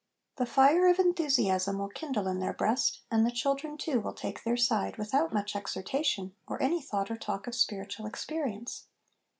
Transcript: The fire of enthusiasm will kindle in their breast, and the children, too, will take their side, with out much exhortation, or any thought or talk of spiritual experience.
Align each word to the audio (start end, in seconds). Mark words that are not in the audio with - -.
The 0.37 0.47
fire 0.47 0.87
of 0.87 0.97
enthusiasm 0.97 1.77
will 1.77 1.87
kindle 1.89 2.27
in 2.27 2.39
their 2.39 2.53
breast, 2.55 3.01
and 3.11 3.23
the 3.23 3.29
children, 3.29 3.77
too, 3.77 3.99
will 3.99 4.15
take 4.15 4.43
their 4.43 4.57
side, 4.57 4.97
with 4.97 5.13
out 5.13 5.31
much 5.31 5.55
exhortation, 5.55 6.33
or 6.47 6.59
any 6.59 6.81
thought 6.81 7.11
or 7.11 7.17
talk 7.17 7.45
of 7.45 7.53
spiritual 7.53 8.07
experience. 8.07 8.87